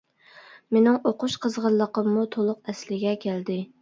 مېنىڭ 0.77 0.95
ئوقۇش 1.09 1.35
قىزغىنلىقىممۇ 1.43 2.25
تولۇق 2.37 2.73
ئەسلىگە 2.75 3.15
كەلدى. 3.29 3.59